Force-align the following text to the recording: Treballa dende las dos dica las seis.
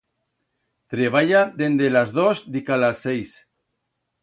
Treballa 0.93 1.41
dende 1.61 1.91
las 1.93 2.09
dos 2.17 2.41
dica 2.55 2.75
las 2.83 3.03
seis. 3.05 3.31